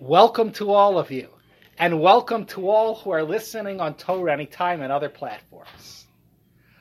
[0.00, 1.28] Welcome to all of you,
[1.78, 6.06] and welcome to all who are listening on Torah Anytime and other platforms.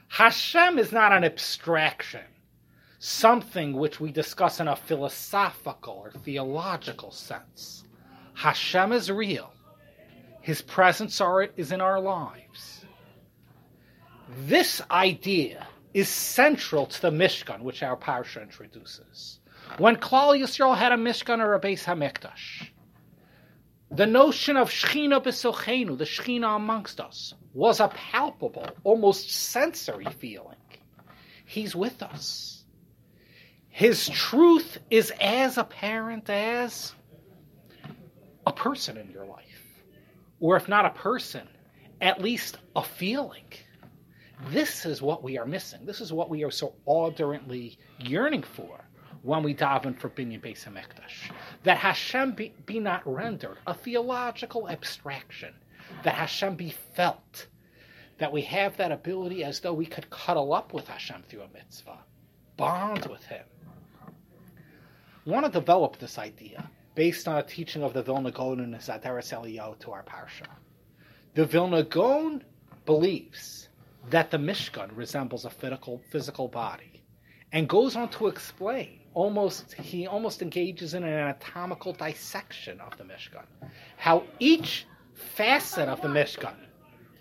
[0.07, 2.23] Hashem is not an abstraction,
[2.99, 7.83] something which we discuss in a philosophical or theological sense.
[8.35, 9.51] Hashem is real.
[10.39, 12.85] His presence are, is in our lives.
[14.45, 19.41] This idea is central to the Mishkan, which our parsha introduces.
[19.77, 22.69] When Klal Yisrael had a Mishkan or a Beis Hamikdash,
[23.91, 30.57] the notion of Shechina B'Sochenu, the Shechina amongst us, was a palpable, almost sensory feeling.
[31.45, 32.63] He's with us.
[33.69, 36.93] His truth is as apparent as
[38.45, 39.45] a person in your life.
[40.39, 41.47] Or if not a person,
[41.99, 43.45] at least a feeling.
[44.49, 45.85] This is what we are missing.
[45.85, 48.89] This is what we are so ardently yearning for
[49.23, 51.31] when we daven for Binyan Beis Hamikdash.
[51.63, 55.53] That Hashem be, be not rendered a theological abstraction.
[56.03, 57.47] That Hashem be felt.
[58.19, 61.49] That we have that ability as though we could cuddle up with Hashem through a
[61.53, 61.99] mitzvah,
[62.57, 63.45] bond with Him.
[64.05, 68.75] I want to develop this idea based on a teaching of the Vilna Gaon and
[68.75, 70.47] Aderes Eliyahu to our parsha.
[71.35, 72.43] The Vilna Gaon
[72.85, 73.69] believes
[74.09, 77.03] that the Mishkan resembles a physical, physical body
[77.51, 83.03] and goes on to explain almost he almost engages in an anatomical dissection of the
[83.03, 83.45] Mishkan.
[83.97, 86.55] How each facet of the Mishkan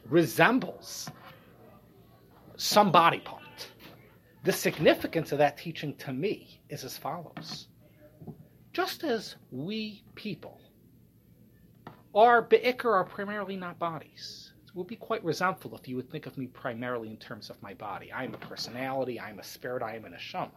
[0.07, 1.11] resembles
[2.57, 3.69] some body part.
[4.45, 7.67] The significance of that teaching to me is as follows.
[8.73, 10.61] Just as we people
[12.15, 14.53] are be'ikr are primarily not bodies.
[14.69, 17.61] It would be quite resentful if you would think of me primarily in terms of
[17.61, 18.13] my body.
[18.13, 20.51] I am a personality, I am a spirit, I am an neshama.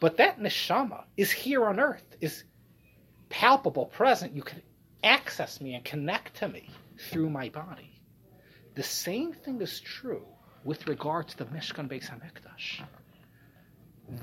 [0.00, 2.44] But that neshama is here on earth, is
[3.28, 4.34] palpable, present.
[4.34, 4.62] You can
[5.04, 8.00] access me and connect to me through my body.
[8.74, 10.26] The same thing is true
[10.64, 12.82] with regard to the Mishkan Beis Hamikdash.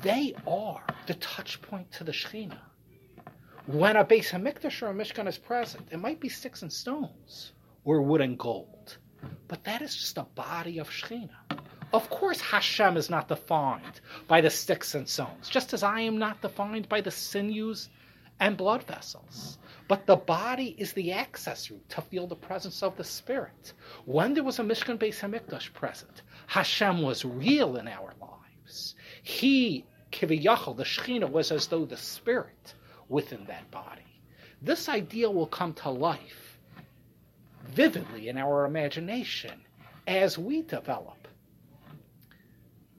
[0.02, 2.60] They are the touch point to the Shekhinah.
[3.68, 7.54] When a Beis Hamikdash or a Mishkan is present, it might be sticks and stones
[7.84, 8.98] or wood and gold,
[9.48, 11.47] but that is just a body of Shekhinah.
[11.94, 16.18] Of course, Hashem is not defined by the sticks and stones, just as I am
[16.18, 17.90] not defined by the sinews
[18.40, 19.58] and blood vessels.
[19.88, 23.74] But the body is the access route to feel the presence of the Spirit.
[24.06, 28.96] When there was a Mishkan Beis Hamikdash present, Hashem was real in our lives.
[29.24, 32.74] He, Kiviyachal, the Shekhinah, was as though the Spirit
[33.08, 34.02] within that body.
[34.62, 36.60] This idea will come to life
[37.66, 39.62] vividly in our imagination
[40.06, 41.28] as we develop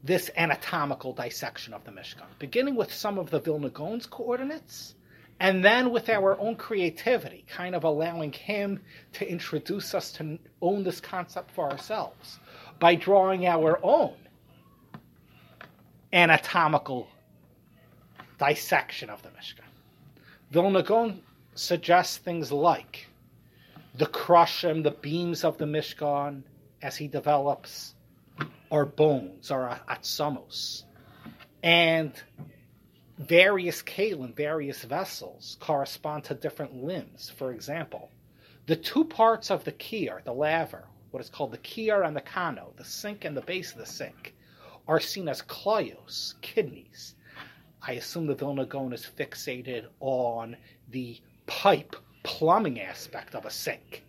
[0.03, 4.94] this anatomical dissection of the Mishkan, beginning with some of the Vilna Gaon's coordinates,
[5.41, 8.81] and then with our own creativity, kind of allowing him
[9.14, 12.38] to introduce us to own this concept for ourselves
[12.78, 14.14] by drawing our own
[16.12, 17.09] anatomical
[18.38, 19.65] dissection of the Mishkan.
[20.50, 21.22] Vilna Gaon
[21.54, 23.09] suggests things like
[23.94, 26.42] the krushim, the beams of the Mishkan,
[26.80, 27.94] as he develops
[28.71, 30.84] are bones, are atzamos.
[31.62, 32.12] And
[33.19, 37.31] various kalim, various vessels, correspond to different limbs.
[37.37, 38.10] For example,
[38.66, 42.21] the two parts of the kiyar, the laver, what is called the kiyar and the
[42.21, 44.34] kano, the sink and the base of the sink,
[44.87, 47.15] are seen as klayos, kidneys.
[47.82, 50.56] I assume the Vilna Gaon is fixated on
[50.91, 54.04] the pipe plumbing aspect of a sink.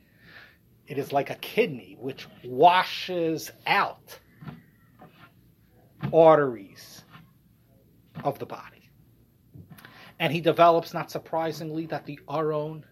[0.90, 4.20] It is like a kidney which washes out
[6.12, 7.04] arteries
[8.24, 8.90] of the body.
[10.18, 12.84] And he develops, not surprisingly, that the aron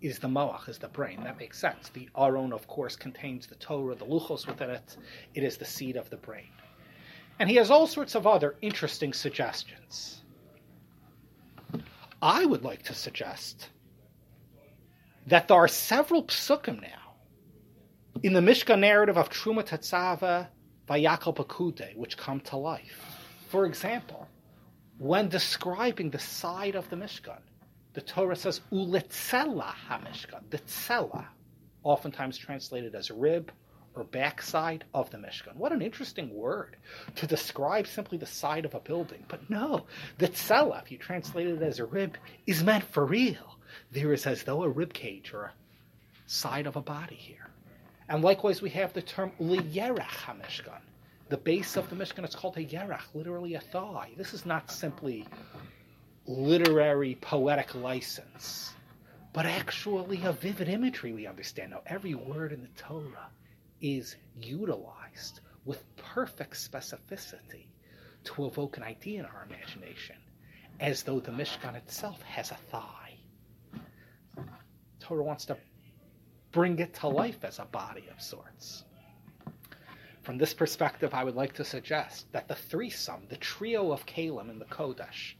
[0.00, 1.20] is the moach, is the brain.
[1.24, 1.88] That makes sense.
[1.88, 4.96] The aron, of course, contains the Torah, the luchos within it.
[5.34, 6.52] It is the seed of the brain.
[7.40, 10.22] And he has all sorts of other interesting suggestions.
[12.22, 13.70] I would like to suggest
[15.26, 17.05] that there are several psukim now
[18.26, 20.48] in the Mishkan narrative of Truma Tetzava
[20.88, 23.00] Vayakal Pakude, which come to life.
[23.46, 24.26] For example,
[24.98, 27.38] when describing the side of the Mishkan,
[27.92, 31.26] the Torah says ulitzela hamishkan, the tzela,
[31.84, 33.52] oftentimes translated as rib
[33.94, 35.54] or backside of the Mishkan.
[35.54, 36.78] What an interesting word
[37.14, 39.24] to describe simply the side of a building.
[39.28, 39.86] But no,
[40.18, 43.60] the tzela, if you translate it as a rib, is meant for real.
[43.92, 45.52] There is as though a rib cage or a
[46.26, 47.50] side of a body here.
[48.08, 50.80] And likewise, we have the term liyerach hamishkan.
[51.28, 54.12] The base of the Mishkan It's called a yerach, literally a thigh.
[54.16, 55.26] This is not simply
[56.26, 58.72] literary poetic license,
[59.32, 61.72] but actually a vivid imagery we understand.
[61.72, 63.28] Now, every word in the Torah
[63.80, 67.66] is utilized with perfect specificity
[68.24, 70.16] to evoke an idea in our imagination,
[70.78, 73.18] as though the Mishkan itself has a thigh.
[75.00, 75.56] Torah wants to
[76.56, 78.84] bring it to life as a body of sorts.
[80.22, 84.48] From this perspective, I would like to suggest that the threesome, the trio of Kalim
[84.48, 85.34] in the Kodesh,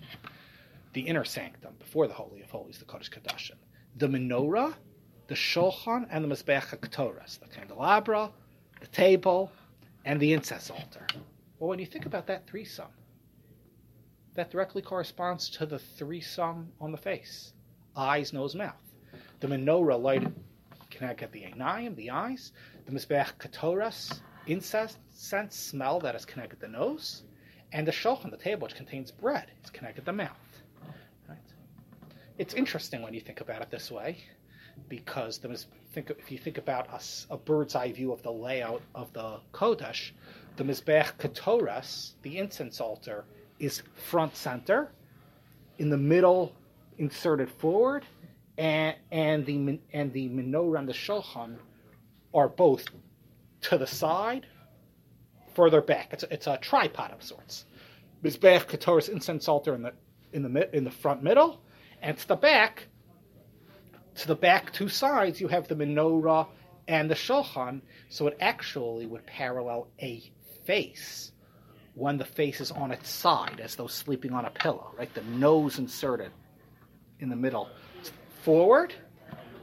[0.93, 3.57] the inner sanctum, before the Holy of Holies, the Kodesh Kodashim,
[3.97, 4.75] the menorah,
[5.27, 8.31] the shulchan, and the Mizbeach HaKtoras, the candelabra,
[8.83, 9.51] the table,
[10.05, 11.07] and the incense altar.
[11.59, 12.93] Well, when you think about that threesome,
[14.35, 17.55] that directly corresponds to the threesome on the face
[17.97, 18.75] eyes, nose, mouth.
[19.41, 20.35] The menorah lighted
[20.97, 22.53] connect the einayim, the eyes,
[22.87, 24.97] the Mizbeach Katoras, incense
[25.51, 27.25] smell that is connected the nose,
[27.73, 30.63] and the shulchan, the table, which contains bread, is connected the mouth.
[31.29, 31.39] Right?
[32.39, 34.19] It's interesting when you think about it this way,
[34.89, 38.83] because the, think, if you think about a, a, bird's eye view of the layout
[38.95, 40.13] of the Kodesh,
[40.57, 43.25] the Mizbeach Katoras, the incense altar,
[43.59, 44.91] is front center,
[45.79, 46.53] in the middle,
[46.99, 48.05] inserted forward,
[48.59, 51.57] and, and the and the menorah and the shulchan
[52.35, 52.85] are both
[53.63, 54.47] to the side,
[55.55, 56.13] further back.
[56.13, 57.65] It's a, it's a tripod of sorts.
[58.23, 59.93] Mizbeach Katora's incense altar in the
[60.33, 61.61] in the in the front middle,
[62.03, 62.89] and to the back,
[64.17, 66.47] to the back two sides, you have the menorah
[66.89, 67.81] and the shulchan.
[68.09, 70.23] So it actually would parallel a
[70.65, 71.33] face
[71.95, 74.93] when the face is on its side, as though sleeping on a pillow.
[74.99, 76.31] Right, the nose inserted
[77.21, 77.69] in the middle,
[78.47, 78.95] forward,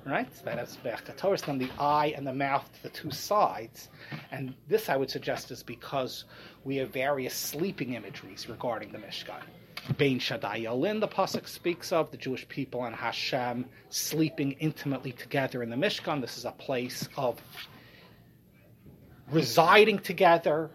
[0.06, 0.28] right?
[0.44, 3.88] That is the eye and the mouth to the two sides.
[4.30, 6.26] And this, I would suggest, is because
[6.66, 9.42] we have various sleeping imageries regarding the Mishkan.
[9.98, 15.64] Bein Shaddai Yolin, the Pasuk speaks of, the Jewish people and Hashem sleeping intimately together
[15.64, 16.20] in the Mishkan.
[16.20, 17.42] This is a place of
[19.32, 20.72] residing together,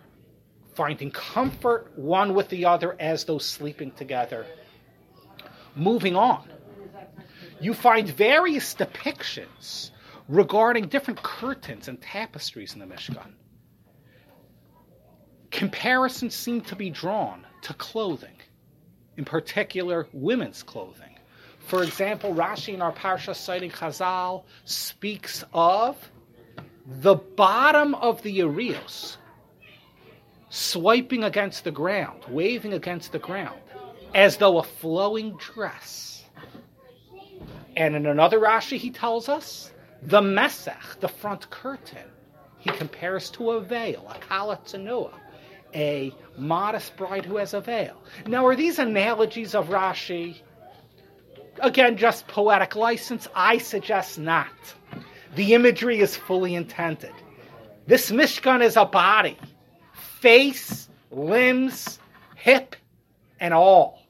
[0.75, 4.47] finding comfort one with the other as those sleeping together.
[5.77, 6.49] Moving on
[7.61, 9.91] you find various depictions
[10.29, 13.33] regarding different curtains and tapestries in the Mishkan.
[15.51, 18.37] Comparisons seem to be drawn to clothing,
[19.17, 21.19] in particular women's clothing.
[21.59, 25.97] For example, Rashi in our Parsha citing Chazal speaks of
[26.87, 29.17] the bottom of the Yerios
[30.51, 33.61] swiping against the ground, waving against the ground,
[34.15, 36.18] as though a flowing dress
[37.79, 39.73] and in another Rashi, he tells us
[40.03, 42.11] the Mesech, the front curtain,
[42.59, 44.59] he compares to a veil, a kala
[45.73, 48.03] a modest bride who has a veil.
[48.27, 50.41] Now, are these analogies of Rashi?
[51.61, 53.29] Again, just poetic license?
[53.33, 54.49] I suggest not.
[55.37, 57.15] The imagery is fully intended.
[57.87, 59.39] This Mishkan is a body,
[59.93, 62.01] face, limbs,
[62.35, 62.75] hip,
[63.39, 64.03] and all.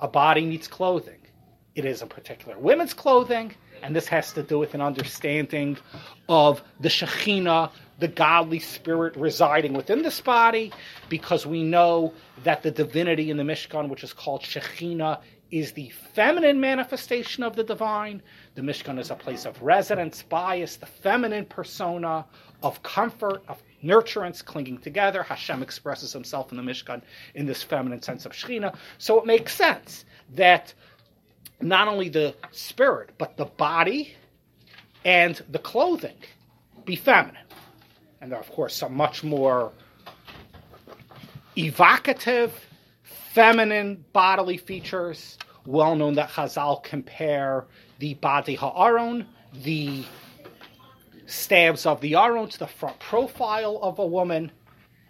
[0.00, 1.17] A body needs clothing
[1.78, 5.78] it is a particular women's clothing, and this has to do with an understanding
[6.28, 7.70] of the Shekhinah,
[8.00, 10.72] the godly spirit residing within this body,
[11.08, 15.20] because we know that the divinity in the Mishkan, which is called Shekhinah,
[15.52, 18.22] is the feminine manifestation of the divine.
[18.56, 22.26] The Mishkan is a place of residence, bias, the feminine persona
[22.62, 25.22] of comfort, of nurturance, clinging together.
[25.22, 27.02] Hashem expresses himself in the Mishkan
[27.34, 28.76] in this feminine sense of Shekhinah.
[28.98, 30.04] So it makes sense
[30.34, 30.74] that
[31.60, 34.14] not only the spirit, but the body
[35.04, 36.16] and the clothing
[36.84, 37.42] be feminine.
[38.20, 39.72] And there are, of course, some much more
[41.56, 42.52] evocative,
[43.02, 45.38] feminine bodily features.
[45.66, 47.66] Well known that Chazal compare
[47.98, 50.04] the badei ha'aron, the
[51.26, 54.50] stabs of the aron, to the front profile of a woman,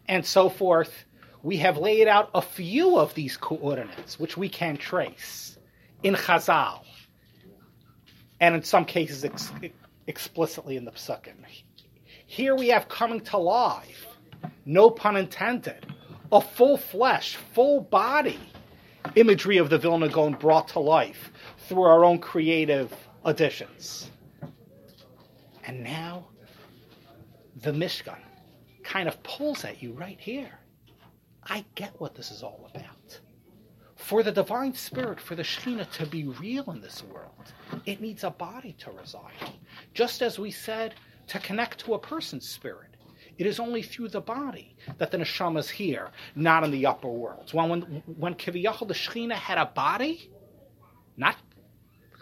[0.08, 1.04] and so forth.
[1.42, 5.57] We have laid out a few of these coordinates, which we can trace
[6.02, 6.84] in Chazal,
[8.40, 9.52] and in some cases ex-
[10.06, 11.36] explicitly in the Psukim.
[12.26, 14.06] Here we have coming to life,
[14.64, 15.86] no pun intended,
[16.30, 18.38] a full flesh, full body
[19.14, 21.32] imagery of the Vilna Gaon brought to life
[21.66, 22.92] through our own creative
[23.24, 24.10] additions.
[25.64, 26.28] And now
[27.56, 28.18] the Mishkan
[28.82, 30.58] kind of pulls at you right here.
[31.44, 32.97] I get what this is all about.
[34.08, 37.52] For the divine spirit, for the Shekhinah to be real in this world,
[37.84, 39.34] it needs a body to reside.
[39.92, 40.94] Just as we said,
[41.26, 42.96] to connect to a person's spirit,
[43.36, 47.10] it is only through the body that the neshama is here, not in the upper
[47.10, 47.52] worlds.
[47.52, 50.30] When when, when Kiviyachal the Shekhinah had a body,
[51.18, 51.36] not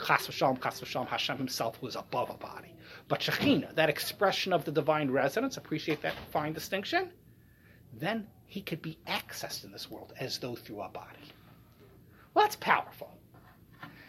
[0.04, 2.74] Chas v'shalom, chas v'shalom, Hashem himself was above a body.
[3.06, 7.12] But Shekhinah, that expression of the divine resonance, appreciate that fine distinction,
[7.92, 11.32] then he could be accessed in this world as though through a body.
[12.36, 13.10] Well, that's powerful.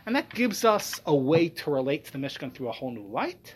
[0.06, 3.08] And that gives us a way to relate to the Mishkan through a whole new
[3.08, 3.56] light.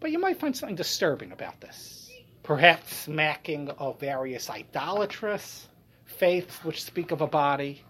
[0.00, 2.10] But you might find something disturbing about this.
[2.42, 5.68] Perhaps smacking of various idolatrous
[6.06, 7.82] faiths which speak of a body.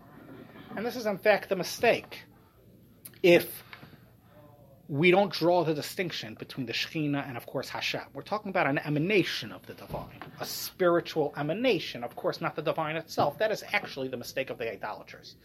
[0.74, 2.24] And this is, in fact, the mistake.
[3.22, 3.62] If
[4.88, 8.02] we don't draw the distinction between the Shekhinah and, of course, Hashem.
[8.12, 12.62] We're talking about an emanation of the divine, a spiritual emanation, of course, not the
[12.62, 13.38] divine itself.
[13.38, 15.36] That is actually the mistake of the idolaters.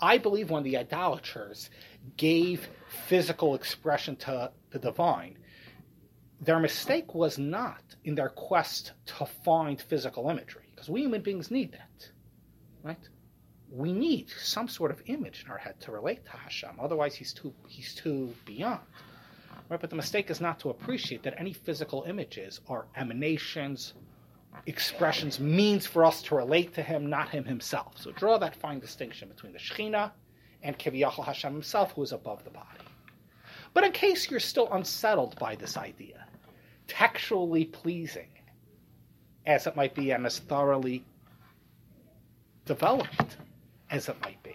[0.00, 1.70] I believe when the idolaters
[2.16, 2.68] gave
[3.06, 5.38] physical expression to the divine,
[6.40, 11.50] their mistake was not in their quest to find physical imagery, because we human beings
[11.50, 12.10] need that,
[12.82, 13.08] right?
[13.70, 16.70] We need some sort of image in our head to relate to Hashem.
[16.78, 18.80] Otherwise, he's too he's too beyond.
[19.68, 19.80] Right?
[19.80, 23.92] But the mistake is not to appreciate that any physical images are emanations,
[24.66, 27.98] expressions, means for us to relate to him, not him himself.
[27.98, 30.12] So draw that fine distinction between the Shekhinah
[30.62, 32.66] and Kiviyachal Hashem himself, who is above the body.
[33.74, 36.26] But in case you're still unsettled by this idea,
[36.86, 38.28] textually pleasing
[39.46, 41.04] as it might be and as thoroughly
[42.64, 43.36] developed
[43.90, 44.54] as it might be.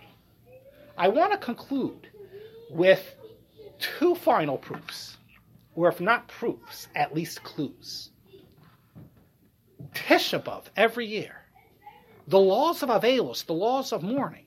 [0.98, 2.08] I want to conclude
[2.70, 3.16] with
[3.80, 5.18] two final proofs,
[5.75, 8.12] or if not proofs, at least clues.
[9.94, 11.36] Tisha every year,
[12.28, 14.46] the laws of Avelos, the laws of mourning,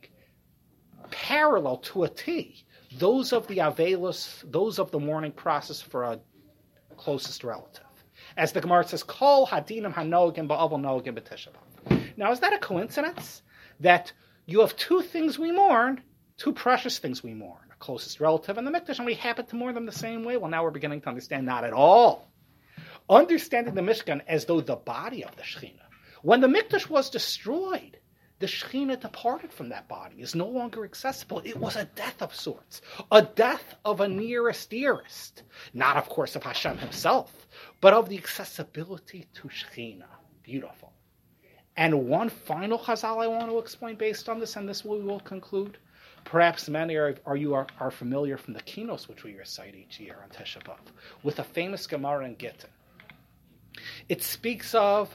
[1.11, 2.65] parallel to a T,
[2.99, 6.19] those of the Avelos, those of the mourning process for a
[6.97, 7.85] closest relative.
[8.37, 11.49] As the Gemara says, Kol Hadinim Hanogim Ba'avol Nogim B'Tisha
[12.17, 13.43] Now, is that a coincidence
[13.81, 14.13] that
[14.47, 16.01] you have two things we mourn,
[16.37, 19.57] two precious things we mourn, a closest relative and the Mikdash, and we happen to
[19.57, 20.37] mourn them the same way.
[20.37, 22.29] Well, now we're beginning to understand not at all.
[23.09, 25.81] Understanding the Mishkan as though the body of the Shekhinah.
[26.23, 27.99] When the Mikdash was destroyed,
[28.39, 31.41] the Shekhinah departed from that body, is no longer accessible.
[31.45, 35.43] It was a death of sorts, a death of a nearest dearest.
[35.73, 37.49] Not, of course, of Hashem himself,
[37.81, 40.05] but of the accessibility to Shekhinah.
[40.43, 40.93] Beautiful.
[41.77, 45.21] And one final chazal I want to explain based on this, and this we will
[45.21, 45.79] conclude.
[46.25, 50.17] Perhaps many are, you are, are, familiar from the kinos which we recite each year
[50.23, 50.79] on Tisha B'av,
[51.23, 52.71] with a famous Gemara in Gittin.
[54.09, 55.15] It speaks of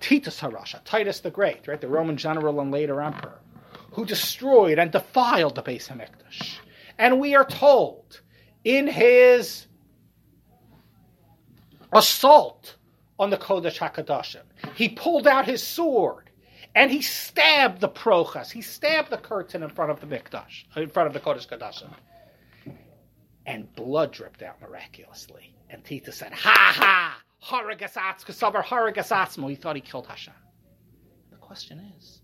[0.00, 3.38] Titus Harasha, Titus the Great, right, the Roman general and later emperor,
[3.92, 6.58] who destroyed and defiled the Beis Hamikdash.
[6.98, 8.20] And we are told
[8.64, 9.66] in his
[11.92, 12.76] assault
[13.22, 14.42] on the Kodesh HaKadoshim.
[14.74, 16.28] He pulled out his sword
[16.74, 18.50] and he stabbed the prochas.
[18.50, 21.94] He stabbed the curtain in front of the mikdash, in front of the Kodesh HaKadoshim.
[23.46, 25.54] And blood dripped out miraculously.
[25.70, 27.22] And Tita said, Ha ha!
[27.44, 29.48] Haragasatz kasavar haragasatzmo.
[29.48, 30.34] He thought he killed Hashem.
[31.30, 32.22] The question is,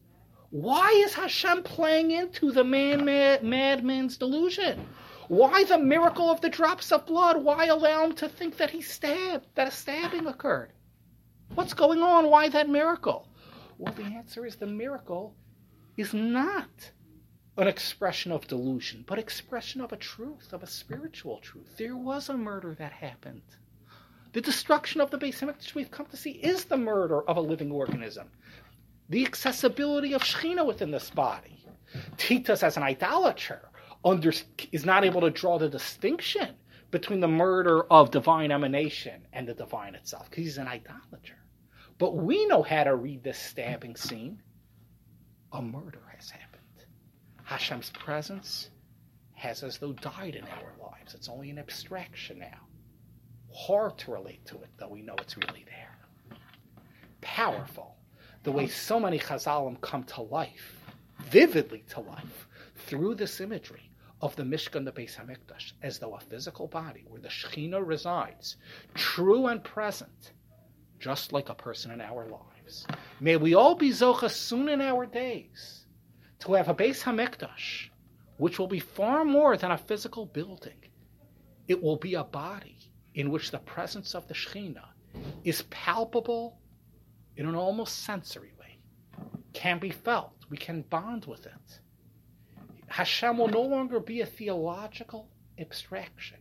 [0.50, 4.84] why is Hashem playing into the man madman's delusion?
[5.28, 7.44] Why the miracle of the drops of blood?
[7.44, 10.72] Why allow him to think that he stabbed, that a stabbing occurred?
[11.54, 12.30] What's going on?
[12.30, 13.28] Why that miracle?
[13.78, 15.34] Well, the answer is the miracle
[15.96, 16.68] is not
[17.56, 21.76] an expression of delusion, but expression of a truth, of a spiritual truth.
[21.76, 23.42] There was a murder that happened.
[24.32, 27.40] The destruction of the Beis Hamikdash we've come to see is the murder of a
[27.40, 28.28] living organism.
[29.08, 31.64] The accessibility of Shechina within this body.
[32.18, 33.70] Titus, as an idolater,
[34.04, 34.32] under,
[34.70, 36.54] is not able to draw the distinction
[36.90, 41.36] between the murder of divine emanation and the divine itself, because he's an idolater.
[41.98, 44.40] But we know how to read this stabbing scene.
[45.52, 46.62] A murder has happened.
[47.44, 48.70] Hashem's presence
[49.34, 51.14] has as though died in our lives.
[51.14, 52.66] It's only an abstraction now.
[53.54, 56.38] Hard to relate to it, though we know it's really there.
[57.20, 57.96] Powerful.
[58.44, 60.80] The way so many Chazalim come to life,
[61.24, 63.87] vividly to life, through this imagery
[64.20, 68.56] of the Mishkan, the Beis Hamikdash, as though a physical body where the Shekhinah resides,
[68.94, 70.32] true and present,
[70.98, 72.86] just like a person in our lives.
[73.20, 75.86] May we all be Zocha soon in our days
[76.40, 77.90] to have a Beis Hamikdash,
[78.38, 80.78] which will be far more than a physical building.
[81.68, 82.78] It will be a body
[83.14, 84.88] in which the presence of the Shekhinah
[85.44, 86.58] is palpable
[87.36, 88.78] in an almost sensory way,
[89.52, 90.32] can be felt.
[90.50, 91.80] We can bond with it.
[92.98, 96.38] Hashem will no longer be a theological abstraction,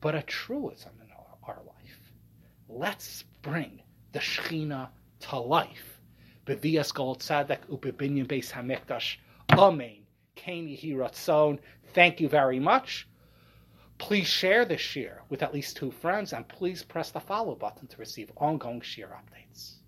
[0.00, 2.12] but a truism in our, our life.
[2.68, 3.82] Let's bring
[4.12, 6.00] the Shechina to life.
[6.46, 9.16] Bevias Goel Tzedek Upebinyan Beis Hamikdash.
[9.50, 10.06] Amen.
[10.36, 11.58] Kain Yehi Ratzon.
[11.92, 13.08] Thank you very much.
[13.98, 17.88] Please share this share with at least two friends and please press the follow button
[17.88, 19.79] to receive ongoing share updates.